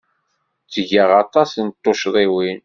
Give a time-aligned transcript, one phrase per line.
[0.65, 2.59] Ttgeɣ aṭas n tuccḍiwin.